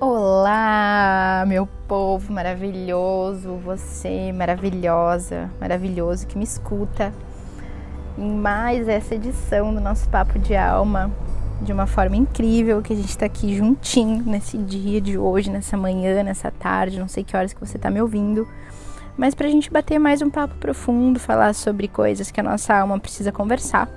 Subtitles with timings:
[0.00, 7.14] Olá, meu povo maravilhoso, você maravilhosa, maravilhoso que me escuta
[8.18, 11.12] em mais essa edição do nosso Papo de Alma,
[11.62, 15.76] de uma forma incrível que a gente está aqui juntinho nesse dia de hoje, nessa
[15.76, 18.48] manhã, nessa tarde, não sei que horas que você está me ouvindo,
[19.16, 22.74] mas para a gente bater mais um papo profundo, falar sobre coisas que a nossa
[22.74, 23.88] alma precisa conversar.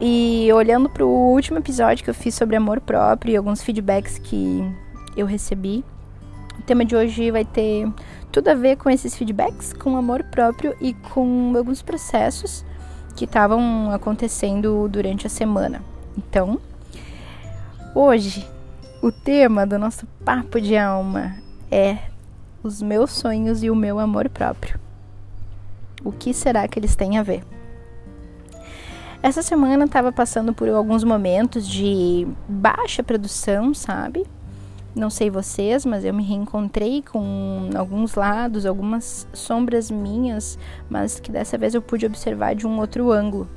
[0.00, 4.18] E olhando para o último episódio que eu fiz sobre amor próprio e alguns feedbacks
[4.18, 4.64] que
[5.16, 5.84] eu recebi,
[6.58, 7.90] o tema de hoje vai ter
[8.30, 12.64] tudo a ver com esses feedbacks, com amor próprio e com alguns processos
[13.16, 15.82] que estavam acontecendo durante a semana.
[16.16, 16.58] Então,
[17.94, 18.46] hoje
[19.02, 21.36] o tema do nosso papo de alma
[21.70, 21.98] é
[22.62, 24.78] os meus sonhos e o meu amor próprio.
[26.04, 27.44] O que será que eles têm a ver?
[29.22, 34.26] Essa semana estava passando por alguns momentos de baixa produção, sabe?
[34.94, 40.58] Não sei vocês, mas eu me reencontrei com alguns lados, algumas sombras minhas,
[40.90, 43.48] mas que dessa vez eu pude observar de um outro ângulo.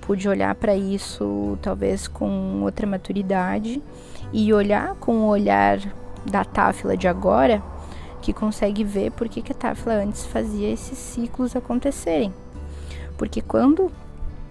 [0.00, 3.80] Pude olhar para isso talvez com outra maturidade
[4.32, 5.78] e olhar com o olhar
[6.28, 7.62] da Táfila de agora,
[8.20, 12.34] que consegue ver por que, a Táfila antes fazia esses ciclos acontecerem.
[13.16, 13.88] Porque quando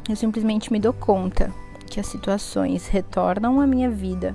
[0.07, 1.51] eu simplesmente me dou conta
[1.88, 4.33] que as situações retornam à minha vida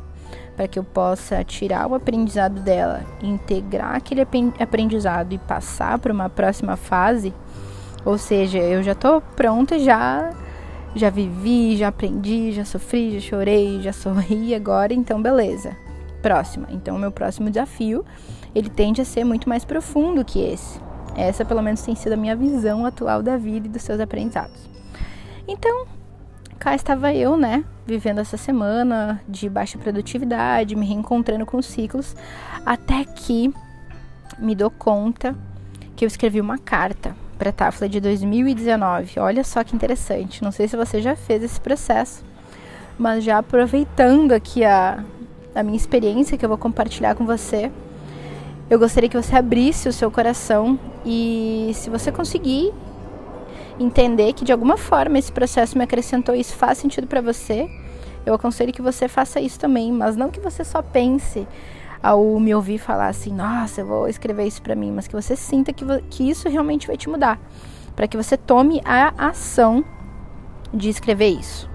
[0.56, 4.22] para que eu possa tirar o aprendizado dela, integrar aquele
[4.58, 7.34] aprendizado e passar para uma próxima fase,
[8.04, 10.32] ou seja, eu já estou pronta, já
[10.94, 15.76] já vivi, já aprendi, já sofri, já chorei, já sorri agora, então beleza.
[16.22, 16.66] Próxima.
[16.70, 18.04] Então o meu próximo desafio,
[18.54, 20.80] ele tende a ser muito mais profundo que esse.
[21.14, 24.68] Essa pelo menos tem sido a minha visão atual da vida e dos seus aprendizados.
[25.46, 25.86] Então,
[26.58, 32.16] cá estava eu, né, vivendo essa semana de baixa produtividade, me reencontrando com os ciclos,
[32.64, 33.52] até que
[34.38, 35.34] me dou conta
[35.94, 39.20] que eu escrevi uma carta para Tafla de 2019.
[39.20, 40.42] Olha só que interessante.
[40.42, 42.24] Não sei se você já fez esse processo,
[42.98, 45.04] mas já aproveitando aqui a,
[45.54, 47.70] a minha experiência que eu vou compartilhar com você,
[48.68, 52.72] eu gostaria que você abrisse o seu coração e, se você conseguir,
[53.78, 57.68] entender que de alguma forma esse processo me acrescentou isso faz sentido para você,
[58.24, 61.46] eu aconselho que você faça isso também, mas não que você só pense
[62.02, 65.36] ao me ouvir falar assim, nossa, eu vou escrever isso para mim, mas que você
[65.36, 67.38] sinta que, que isso realmente vai te mudar,
[67.94, 69.84] para que você tome a ação
[70.72, 71.68] de escrever isso.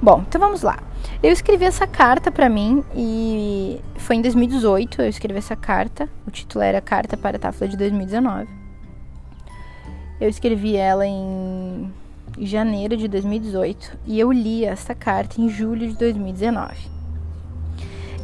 [0.00, 0.78] Bom, então vamos lá.
[1.22, 6.08] Eu escrevi essa carta para mim e foi em 2018 eu escrevi essa carta.
[6.26, 8.65] O título era Carta para a Tafla de 2019.
[10.18, 11.92] Eu escrevi ela em
[12.38, 16.74] janeiro de 2018 e eu li essa carta em julho de 2019.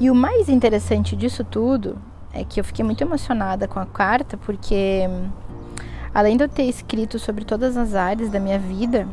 [0.00, 1.98] E o mais interessante disso tudo
[2.32, 5.02] é que eu fiquei muito emocionada com a carta porque
[6.14, 9.06] além de eu ter escrito sobre todas as áreas da minha vida,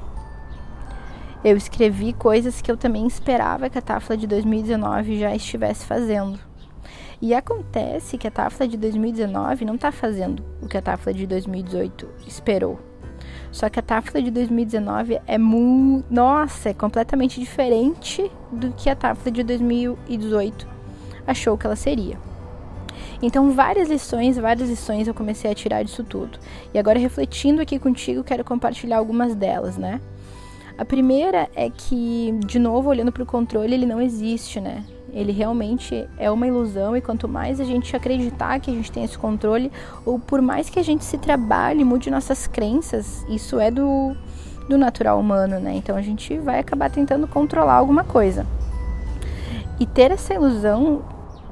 [1.43, 6.48] eu escrevi coisas que eu também esperava que a Tafla de 2019 já estivesse fazendo.
[7.21, 11.27] E acontece que a Tafla de 2019 não está fazendo o que a Tafla de
[11.27, 12.79] 2018 esperou.
[13.51, 16.05] Só que a Tafla de 2019 é muito.
[16.09, 20.67] Nossa, é completamente diferente do que a Tafla de 2018
[21.27, 22.17] achou que ela seria.
[23.21, 26.39] Então, várias lições, várias lições eu comecei a tirar disso tudo.
[26.73, 29.99] E agora, refletindo aqui contigo, quero compartilhar algumas delas, né?
[30.77, 34.85] A primeira é que, de novo, olhando para o controle, ele não existe, né?
[35.13, 39.03] Ele realmente é uma ilusão e quanto mais a gente acreditar que a gente tem
[39.03, 39.71] esse controle,
[40.05, 44.15] ou por mais que a gente se trabalhe, mude nossas crenças, isso é do,
[44.67, 45.73] do natural humano, né?
[45.75, 48.45] Então a gente vai acabar tentando controlar alguma coisa.
[49.79, 51.03] E ter essa ilusão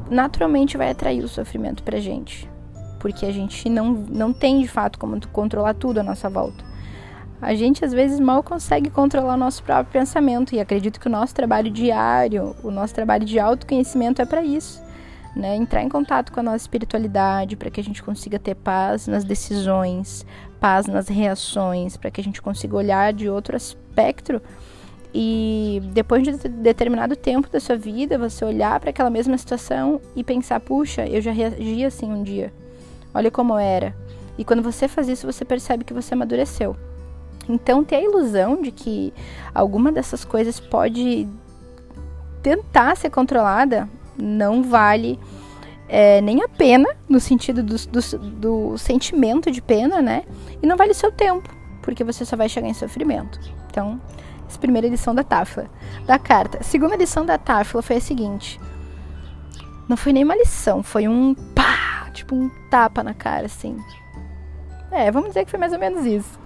[0.09, 2.49] naturalmente vai atrair o sofrimento pra gente.
[2.99, 6.66] Porque a gente não, não tem de fato como controlar tudo à nossa volta
[7.41, 11.11] a gente às vezes mal consegue controlar o nosso próprio pensamento e acredito que o
[11.11, 14.81] nosso trabalho diário, o nosso trabalho de autoconhecimento é para isso,
[15.35, 15.55] né?
[15.55, 19.23] Entrar em contato com a nossa espiritualidade para que a gente consiga ter paz nas
[19.23, 20.25] decisões,
[20.59, 24.41] paz nas reações, para que a gente consiga olhar de outro aspecto
[25.13, 30.23] e depois de determinado tempo da sua vida, você olhar para aquela mesma situação e
[30.23, 32.53] pensar, puxa, eu já reagi assim um dia.
[33.13, 33.95] Olha como era.
[34.37, 36.75] E quando você faz isso, você percebe que você amadureceu.
[37.49, 39.13] Então, ter a ilusão de que
[39.53, 41.27] alguma dessas coisas pode
[42.41, 45.19] tentar ser controlada não vale
[45.87, 50.23] é, nem a pena, no sentido do, do, do, sentimento de pena, né?
[50.61, 51.49] E não vale seu tempo,
[51.81, 53.39] porque você só vai chegar em sofrimento.
[53.69, 53.99] Então,
[54.47, 55.69] essa primeira lição da Tafla,
[56.05, 56.59] da carta.
[56.59, 58.59] A segunda lição da Tafla foi a seguinte:
[59.87, 63.77] Não foi nem uma lição, foi um pá, tipo um tapa na cara, assim.
[64.91, 66.39] É, vamos dizer que foi mais ou menos isso.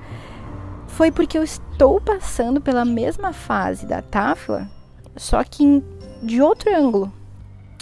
[1.01, 4.69] Foi porque eu estou passando pela mesma fase da Tafla,
[5.17, 5.83] só que em,
[6.21, 7.11] de outro ângulo.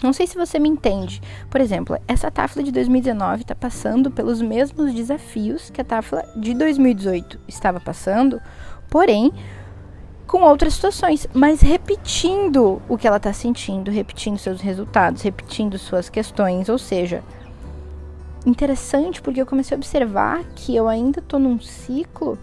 [0.02, 1.22] Não sei se você me entende.
[1.50, 6.54] Por exemplo, essa Tafla de 2019 está passando pelos mesmos desafios que a Tafla de
[6.54, 8.42] 2018 estava passando,
[8.90, 9.34] porém
[10.26, 16.08] com outras situações, mas repetindo o que ela está sentindo, repetindo seus resultados, repetindo suas
[16.08, 17.22] questões, ou seja,
[18.46, 22.40] interessante porque eu comecei a observar que eu ainda estou num ciclo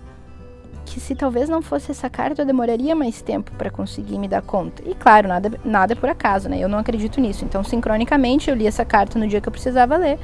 [0.86, 4.40] que se talvez não fosse essa carta eu demoraria mais tempo para conseguir me dar
[4.40, 4.82] conta.
[4.88, 6.58] E claro, nada, nada é por acaso, né?
[6.58, 7.44] Eu não acredito nisso.
[7.44, 10.18] Então, sincronicamente, eu li essa carta no dia que eu precisava ler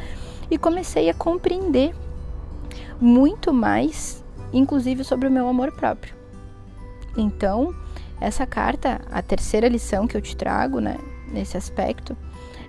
[0.50, 1.92] e comecei a compreender
[3.00, 4.22] muito mais,
[4.52, 6.14] inclusive sobre o meu amor próprio.
[7.16, 7.74] Então,
[8.20, 10.96] essa carta, a terceira lição que eu te trago, né,
[11.32, 12.16] nesse aspecto,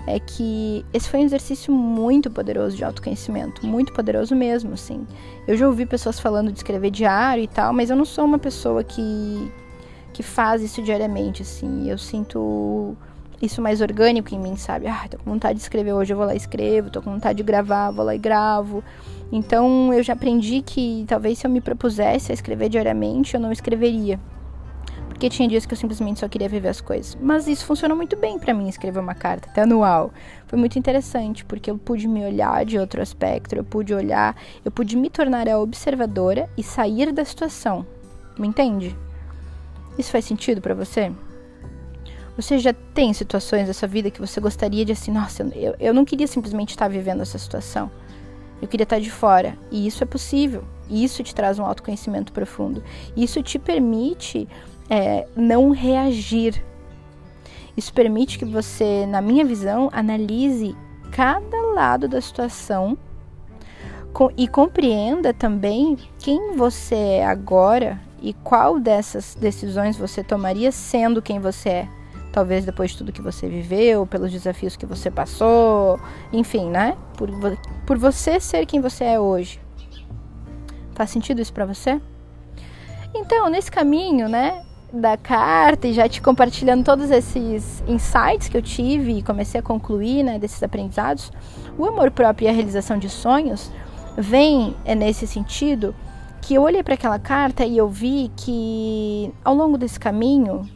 [0.06, 5.08] é que esse foi um exercício muito poderoso de autoconhecimento, muito poderoso mesmo, assim.
[5.48, 8.40] Eu já ouvi pessoas falando de escrever diário e tal, mas eu não sou uma
[8.40, 9.52] pessoa que
[10.14, 11.90] que faz isso diariamente, assim.
[11.90, 12.96] Eu sinto
[13.42, 14.88] isso mais orgânico em mim, sabe?
[14.88, 17.38] Ah, tô com vontade de escrever hoje, eu vou lá e escrevo, tô com vontade
[17.38, 18.84] de gravar, vou lá e gravo.
[19.32, 23.52] Então eu já aprendi que talvez se eu me propusesse a escrever diariamente, eu não
[23.52, 24.20] escreveria
[25.24, 27.18] porque tinha dias que eu simplesmente só queria viver as coisas.
[27.22, 30.12] Mas isso funcionou muito bem para mim escrever uma carta, até anual.
[30.48, 34.36] Foi muito interessante, porque eu pude me olhar de outro aspecto, eu pude olhar,
[34.66, 37.88] eu pude me tornar a observadora e sair da situação.
[38.38, 38.94] Me entende?
[39.98, 41.10] Isso faz sentido para você?
[42.36, 45.94] Você já tem situações da sua vida que você gostaria de assim, nossa, eu, eu
[45.94, 47.90] não queria simplesmente estar vivendo essa situação.
[48.62, 49.58] Eu queria estar de fora.
[49.72, 50.66] E isso é possível.
[50.90, 52.84] Isso te traz um autoconhecimento profundo.
[53.16, 54.48] Isso te permite
[54.90, 56.64] é, não reagir.
[57.76, 60.76] Isso permite que você, na minha visão, analise
[61.12, 62.98] cada lado da situação
[64.14, 71.22] com, e compreenda também quem você é agora e qual dessas decisões você tomaria sendo
[71.22, 71.90] quem você é.
[72.32, 76.00] Talvez depois de tudo que você viveu, pelos desafios que você passou,
[76.32, 76.98] enfim, né?
[77.16, 77.30] Por,
[77.86, 79.60] por você ser quem você é hoje.
[80.96, 82.02] Faz sentido isso para você?
[83.14, 88.62] Então, nesse caminho, né, da carta e já te compartilhando todos esses insights que eu
[88.62, 91.32] tive e comecei a concluir, né, desses aprendizados,
[91.78, 93.72] o amor próprio e a realização de sonhos
[94.16, 95.96] vem é, nesse sentido
[96.40, 100.70] que eu olhei para aquela carta e eu vi que ao longo desse caminho,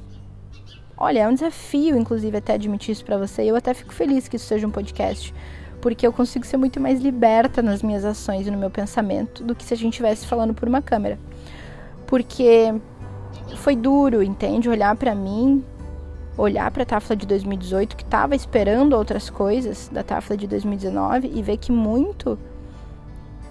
[0.98, 3.44] olha, é um desafio, inclusive, até admitir isso para você.
[3.44, 5.34] Eu até fico feliz que isso seja um podcast,
[5.82, 9.54] porque eu consigo ser muito mais liberta nas minhas ações e no meu pensamento do
[9.54, 11.20] que se a gente estivesse falando por uma câmera.
[12.08, 12.74] Porque
[13.56, 14.70] foi duro, entende?
[14.70, 15.64] Olhar para mim,
[16.38, 21.32] olhar para a Tafla de 2018, que estava esperando outras coisas da Tafla de 2019
[21.34, 22.38] e ver que muito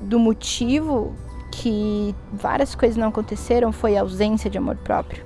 [0.01, 1.15] do motivo
[1.51, 5.25] que várias coisas não aconteceram foi a ausência de amor próprio.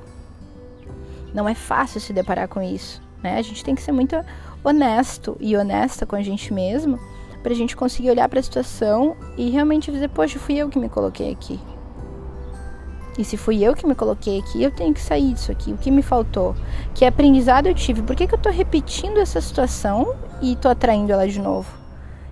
[1.34, 3.36] Não é fácil se deparar com isso, né?
[3.36, 4.16] A gente tem que ser muito
[4.62, 6.98] honesto e honesta com a gente mesmo
[7.42, 10.78] para a gente conseguir olhar para a situação e realmente dizer, poxa, fui eu que
[10.78, 11.58] me coloquei aqui.
[13.18, 15.72] E se fui eu que me coloquei aqui, eu tenho que sair disso aqui.
[15.72, 16.54] O que me faltou?
[16.94, 18.02] Que aprendizado eu tive?
[18.02, 21.68] Por que, que eu tô repetindo essa situação e tô atraindo ela de novo?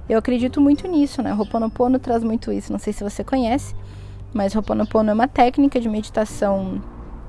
[0.09, 1.35] Eu acredito muito nisso, né?
[1.35, 2.73] Ho'oponopono traz muito isso.
[2.73, 3.75] Não sei se você conhece,
[4.33, 6.81] mas Ho'oponopono é uma técnica de meditação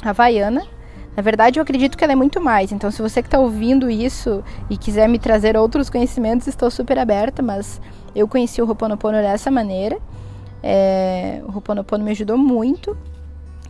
[0.02, 0.66] havaiana.
[1.18, 2.72] Na verdade, eu acredito que ela é muito mais.
[2.72, 6.98] Então, se você que está ouvindo isso e quiser me trazer outros conhecimentos, estou super
[6.98, 7.42] aberta.
[7.42, 7.82] Mas
[8.16, 9.98] eu conheci o Ho'oponopono dessa maneira.
[10.64, 12.96] É, o Ho'oponopono me ajudou muito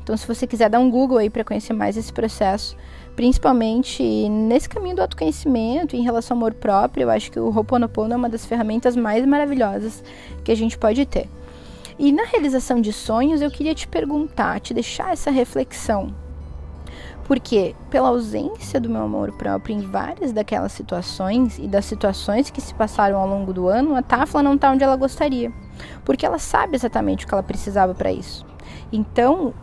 [0.10, 2.76] então, se você quiser dar um Google aí para conhecer mais esse processo,
[3.16, 8.16] principalmente nesse caminho do autoconhecimento, em relação ao amor próprio, eu acho que o Ho'oponopono
[8.16, 10.04] é uma das ferramentas mais maravilhosas
[10.44, 11.30] que a gente pode ter.
[12.00, 16.12] E na realização de sonhos, eu queria te perguntar, te deixar essa reflexão.
[17.26, 22.62] Porque, pela ausência do meu amor próprio em várias daquelas situações e das situações que
[22.62, 25.54] se passaram ao longo do ano, a Tafla não está onde ela gostaria.
[26.04, 28.50] Porque ela sabe exatamente o que ela precisava para isso.
[28.92, 29.54] Então,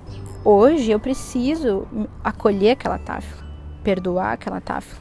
[0.49, 1.89] Hoje eu preciso
[2.23, 3.45] acolher aquela Tafla,
[3.83, 4.97] perdoar aquela Tafla,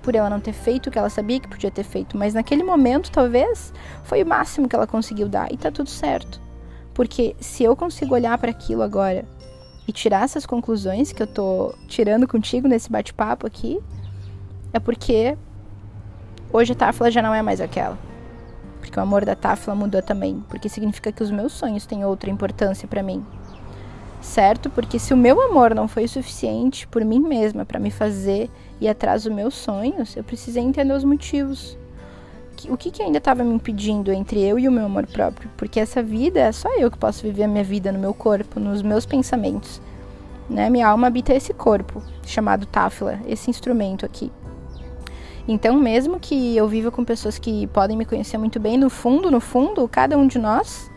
[0.00, 2.62] por ela não ter feito o que ela sabia que podia ter feito, mas naquele
[2.62, 3.70] momento talvez
[4.04, 6.40] foi o máximo que ela conseguiu dar e tá tudo certo.
[6.94, 9.26] Porque se eu consigo olhar para aquilo agora
[9.86, 13.78] e tirar essas conclusões que eu tô tirando contigo nesse bate-papo aqui,
[14.72, 15.36] é porque
[16.50, 17.98] hoje a Tafla já não é mais aquela.
[18.80, 22.30] Porque o amor da Tafla mudou também, porque significa que os meus sonhos têm outra
[22.30, 23.22] importância para mim
[24.20, 24.68] certo?
[24.70, 28.88] Porque se o meu amor não foi suficiente por mim mesma para me fazer ir
[28.88, 31.76] atrás dos meus sonhos, eu precisei entender os motivos.
[32.68, 35.50] o que, que ainda estava me impedindo entre eu e o meu amor próprio?
[35.56, 38.58] Porque essa vida é só eu que posso viver a minha vida no meu corpo,
[38.60, 39.80] nos meus pensamentos.
[40.48, 40.68] Né?
[40.70, 44.32] Minha alma habita esse corpo, chamado Táfila, esse instrumento aqui.
[45.46, 49.30] Então, mesmo que eu viva com pessoas que podem me conhecer muito bem, no fundo,
[49.30, 50.90] no fundo, cada um de nós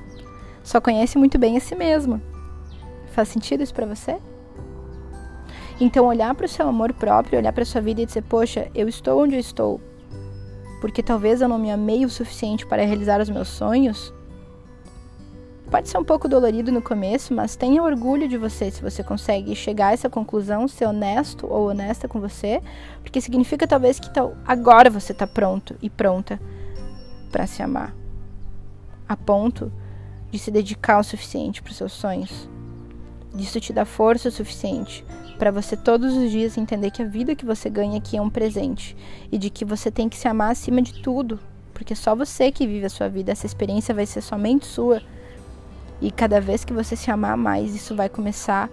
[0.62, 2.22] só conhece muito bem a si mesmo.
[3.12, 4.18] Faz sentido isso para você?
[5.80, 8.88] Então, olhar para o seu amor próprio, olhar para sua vida e dizer: Poxa, eu
[8.88, 9.82] estou onde eu estou,
[10.80, 14.13] porque talvez eu não me amei o suficiente para realizar os meus sonhos.
[15.72, 19.56] Pode ser um pouco dolorido no começo, mas tenha orgulho de você se você consegue
[19.56, 22.62] chegar a essa conclusão, ser honesto ou honesta com você,
[23.01, 24.10] porque significa talvez que
[24.46, 26.41] agora você está pronto e pronta
[27.32, 27.96] para se amar,
[29.08, 29.72] a ponto
[30.30, 32.50] de se dedicar o suficiente para os seus sonhos.
[33.35, 35.05] Isso te dá força o suficiente
[35.41, 38.29] para você todos os dias entender que a vida que você ganha aqui é um
[38.29, 38.95] presente
[39.31, 41.39] e de que você tem que se amar acima de tudo,
[41.73, 45.01] porque só você que vive a sua vida, essa experiência vai ser somente sua
[46.00, 48.69] e cada vez que você se amar mais, isso vai começar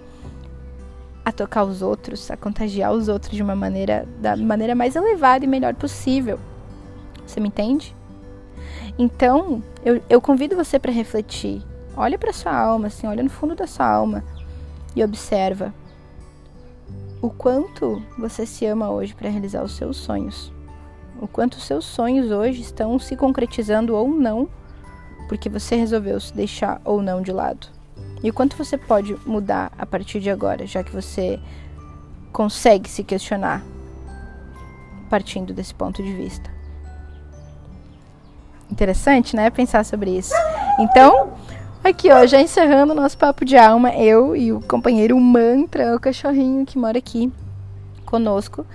[1.24, 5.46] a tocar os outros, a contagiar os outros de uma maneira da maneira mais elevada
[5.46, 6.38] e melhor possível.
[7.26, 7.96] Você me entende?
[8.98, 11.62] Então, eu, eu convido você para refletir.
[11.96, 14.22] Olha para sua alma, assim, olha no fundo da sua alma
[14.94, 15.72] e observa
[17.20, 20.52] o quanto você se ama hoje para realizar os seus sonhos.
[21.20, 24.48] O quanto os seus sonhos hoje estão se concretizando ou não
[25.28, 27.68] porque você resolveu se deixar ou não de lado.
[28.22, 31.38] E o quanto você pode mudar a partir de agora, já que você
[32.32, 33.62] consegue se questionar
[35.08, 36.50] partindo desse ponto de vista.
[38.70, 39.50] Interessante, né?
[39.50, 40.34] Pensar sobre isso.
[40.78, 41.32] Então,
[41.88, 46.00] aqui ó, já encerrando o nosso papo de alma, eu e o companheiro Mantra, o
[46.00, 47.32] cachorrinho que mora aqui
[48.04, 48.66] conosco.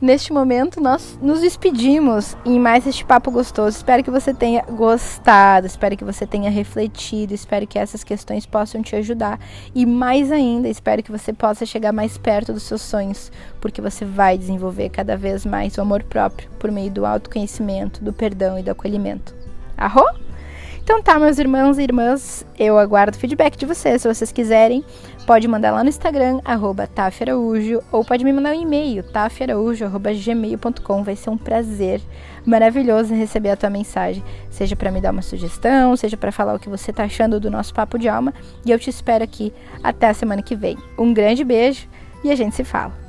[0.00, 3.76] Neste momento, nós nos despedimos em mais este papo gostoso.
[3.76, 8.80] Espero que você tenha gostado, espero que você tenha refletido, espero que essas questões possam
[8.80, 9.40] te ajudar.
[9.74, 14.04] E mais ainda, espero que você possa chegar mais perto dos seus sonhos, porque você
[14.04, 18.62] vai desenvolver cada vez mais o amor próprio por meio do autoconhecimento, do perdão e
[18.62, 19.34] do acolhimento.
[19.76, 20.27] Arro?
[20.88, 24.00] Então tá, meus irmãos e irmãs, eu aguardo feedback de vocês.
[24.00, 24.82] Se vocês quiserem,
[25.26, 26.88] pode mandar lá no Instagram, arroba
[27.92, 31.04] ou pode me mandar um e-mail, tafiaraújo.gmail.com.
[31.04, 32.00] Vai ser um prazer
[32.46, 36.58] maravilhoso receber a tua mensagem, seja para me dar uma sugestão, seja para falar o
[36.58, 38.32] que você tá achando do nosso papo de alma.
[38.64, 39.52] E eu te espero aqui
[39.84, 40.78] até a semana que vem.
[40.98, 41.86] Um grande beijo
[42.24, 43.07] e a gente se fala.